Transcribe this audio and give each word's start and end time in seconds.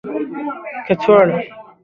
کڅوړه 0.85 1.37